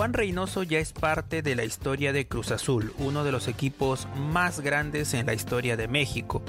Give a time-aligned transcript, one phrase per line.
[0.00, 4.08] Juan Reynoso ya es parte de la historia de Cruz Azul, uno de los equipos
[4.16, 6.40] más grandes en la historia de México.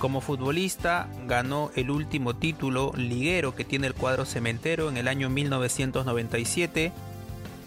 [0.00, 5.30] Como futbolista ganó el último título liguero que tiene el cuadro cementero en el año
[5.30, 6.90] 1997,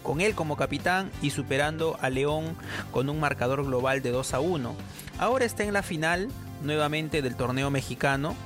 [0.02, 2.54] con él como capitán y superando a León
[2.90, 4.76] con un marcador global de 2 a 1.
[5.18, 6.28] Ahora está en la final
[6.62, 8.36] nuevamente del torneo mexicano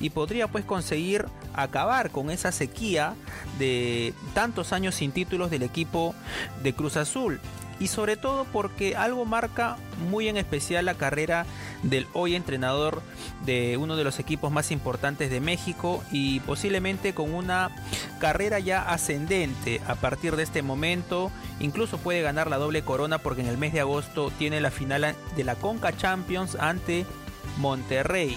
[0.00, 3.14] y podría pues conseguir acabar con esa sequía
[3.58, 6.14] de tantos años sin títulos del equipo
[6.62, 7.40] de Cruz Azul
[7.78, 9.76] y sobre todo porque algo marca
[10.10, 11.46] muy en especial la carrera
[11.82, 13.02] del hoy entrenador
[13.44, 17.70] de uno de los equipos más importantes de México y posiblemente con una
[18.18, 23.42] carrera ya ascendente a partir de este momento incluso puede ganar la doble corona porque
[23.42, 27.04] en el mes de agosto tiene la final de la Conca Champions ante
[27.58, 28.36] Monterrey.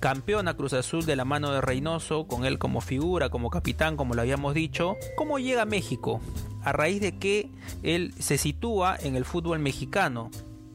[0.00, 4.14] campeona Cruz Azul de la mano de Reynoso, con él como figura, como capitán, como
[4.14, 4.96] lo habíamos dicho.
[5.16, 6.20] ¿Cómo llega a México?
[6.62, 7.50] A raíz de que
[7.82, 10.30] él se sitúa en el fútbol mexicano.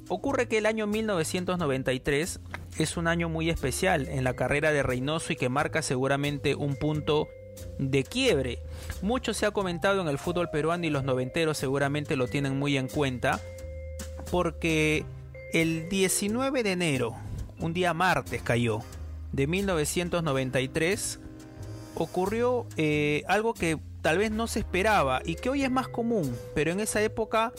[0.08, 2.40] Ocurre que el año 1993
[2.78, 6.76] es un año muy especial en la carrera de Reynoso y que marca seguramente un
[6.76, 7.28] punto
[7.78, 8.60] de quiebre.
[9.02, 12.78] Mucho se ha comentado en el fútbol peruano y los noventeros seguramente lo tienen muy
[12.78, 13.40] en cuenta
[14.32, 15.06] porque
[15.54, 17.16] el 19 de enero,
[17.60, 18.82] un día martes cayó,
[19.32, 21.20] de 1993
[21.96, 26.36] ocurrió eh, algo que tal vez no se esperaba y que hoy es más común,
[26.56, 27.52] pero en esa época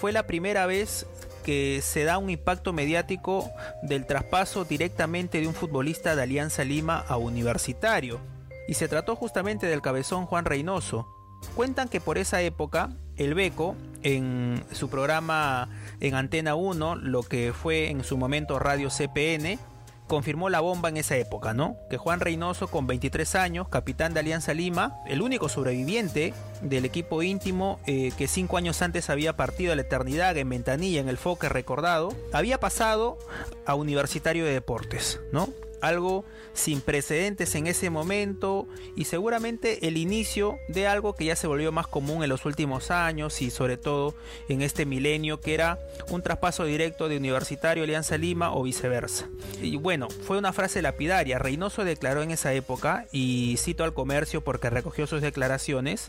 [0.00, 1.06] fue la primera vez
[1.42, 3.50] que se da un impacto mediático
[3.82, 8.20] del traspaso directamente de un futbolista de Alianza Lima a Universitario.
[8.68, 11.08] Y se trató justamente del cabezón Juan Reynoso.
[11.56, 13.74] Cuentan que por esa época el Beco,
[14.04, 15.68] en su programa
[16.00, 19.58] en Antena 1, lo que fue en su momento Radio CPN,
[20.12, 21.78] confirmó la bomba en esa época, ¿no?
[21.88, 27.22] Que Juan Reynoso, con 23 años, capitán de Alianza Lima, el único sobreviviente del equipo
[27.22, 31.16] íntimo eh, que cinco años antes había partido a la eternidad en Ventanilla, en el
[31.16, 33.16] Foque recordado, había pasado
[33.64, 35.48] a Universitario de Deportes, ¿no?
[35.82, 38.66] Algo sin precedentes en ese momento
[38.96, 42.90] y seguramente el inicio de algo que ya se volvió más común en los últimos
[42.90, 44.14] años y sobre todo
[44.48, 45.78] en este milenio que era
[46.08, 49.28] un traspaso directo de Universitario Alianza Lima o viceversa.
[49.60, 51.38] Y bueno, fue una frase lapidaria.
[51.38, 56.08] Reynoso declaró en esa época, y cito al comercio porque recogió sus declaraciones,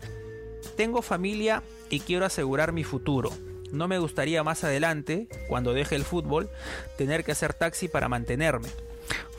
[0.75, 3.31] tengo familia y quiero asegurar mi futuro.
[3.71, 6.49] No me gustaría más adelante, cuando deje el fútbol,
[6.95, 8.69] tener que hacer taxi para mantenerme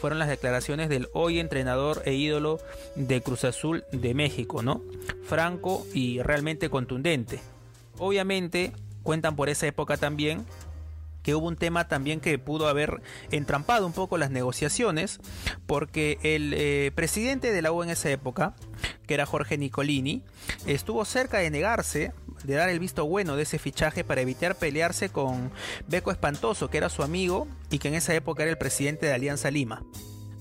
[0.04, 2.60] fueron las declaraciones del hoy entrenador e ídolo
[2.94, 4.82] de Cruz Azul de México, ¿no?
[5.26, 7.40] Franco y realmente contundente.
[7.96, 10.44] Obviamente cuentan por esa época también
[11.22, 13.00] que hubo un tema también que pudo haber
[13.30, 15.20] entrampado un poco las negociaciones,
[15.64, 18.54] porque el eh, presidente de la U en esa época,
[19.06, 20.22] que era Jorge Nicolini,
[20.66, 22.12] estuvo cerca de negarse,
[22.44, 25.50] de dar el visto bueno de ese fichaje para evitar pelearse con
[25.88, 29.12] Beco Espantoso, que era su amigo y que en esa época era el presidente de
[29.12, 29.82] Alianza Lima.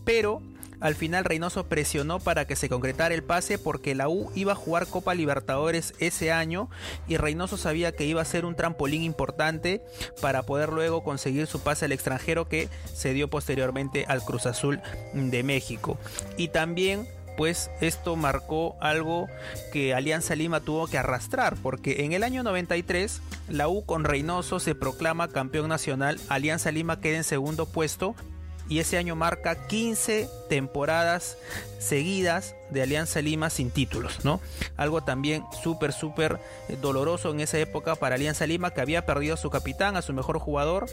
[0.05, 0.41] Pero
[0.83, 4.55] al final Reynoso presionó para que se concretara el pase porque la U iba a
[4.55, 6.69] jugar Copa Libertadores ese año
[7.07, 9.81] y Reynoso sabía que iba a ser un trampolín importante
[10.19, 14.81] para poder luego conseguir su pase al extranjero que se dio posteriormente al Cruz Azul
[15.13, 15.97] de México.
[16.35, 19.27] Y también pues esto marcó algo
[19.71, 24.59] que Alianza Lima tuvo que arrastrar, porque en el año 93 la U con Reynoso
[24.59, 28.15] se proclama campeón nacional, Alianza Lima queda en segundo puesto
[28.69, 31.37] y ese año marca 15 temporadas
[31.79, 34.39] seguidas de Alianza Lima sin títulos, ¿no?
[34.77, 36.39] Algo también súper, súper
[36.69, 40.01] eh, doloroso en esa época para Alianza Lima que había perdido a su capitán, a
[40.01, 40.85] su mejor jugador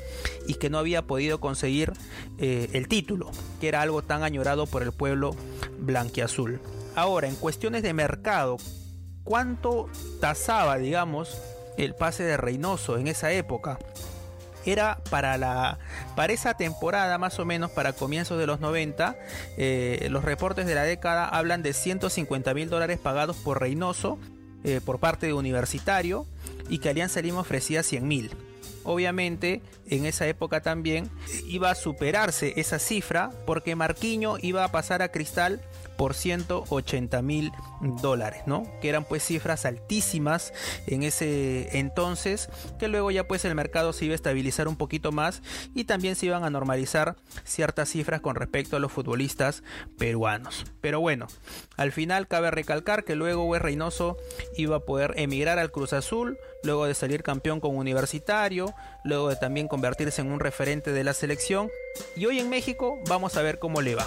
[0.46, 1.92] y que no había podido conseguir
[2.38, 3.30] eh, el título,
[3.60, 5.34] que era algo tan añorado por el pueblo
[5.78, 6.60] blanquiazul.
[6.96, 8.56] Ahora, en cuestiones de mercado,
[9.22, 9.88] ¿cuánto
[10.20, 11.38] tasaba, digamos,
[11.78, 13.78] el pase de Reynoso en esa época?
[14.64, 15.78] era para, la,
[16.16, 19.16] para esa temporada, más o menos para comienzos de los 90,
[19.58, 24.18] eh, los reportes de la década hablan de 150 mil dólares pagados por Reynoso
[24.64, 26.26] eh, por parte de Universitario
[26.68, 28.30] y que Alianza Lima ofrecía 100 mil.
[28.84, 31.10] Obviamente, en esa época también
[31.46, 35.60] iba a superarse esa cifra porque Marquiño iba a pasar a Cristal
[36.00, 37.52] por 180 mil
[38.00, 38.62] dólares, ¿no?
[38.80, 40.54] Que eran pues cifras altísimas
[40.86, 42.48] en ese entonces,
[42.78, 45.42] que luego ya pues el mercado se iba a estabilizar un poquito más
[45.74, 49.62] y también se iban a normalizar ciertas cifras con respecto a los futbolistas
[49.98, 50.64] peruanos.
[50.80, 51.26] Pero bueno,
[51.76, 54.16] al final cabe recalcar que luego Wes Reynoso
[54.56, 58.72] iba a poder emigrar al Cruz Azul, luego de salir campeón con Universitario,
[59.04, 61.68] luego de también convertirse en un referente de la selección.
[62.16, 64.06] Y hoy en México vamos a ver cómo le va.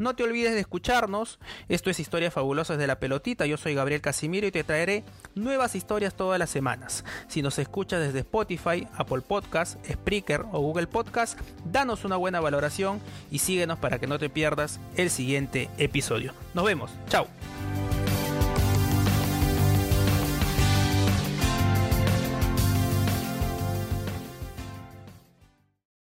[0.00, 1.38] No te olvides de escucharnos.
[1.68, 3.44] Esto es Historias Fabulosas de la Pelotita.
[3.44, 5.04] Yo soy Gabriel Casimiro y te traeré
[5.34, 7.04] nuevas historias todas las semanas.
[7.28, 11.38] Si nos escuchas desde Spotify, Apple Podcast, Spreaker o Google Podcast,
[11.70, 12.98] danos una buena valoración
[13.30, 16.32] y síguenos para que no te pierdas el siguiente episodio.
[16.54, 16.90] Nos vemos.
[17.10, 17.26] Chao.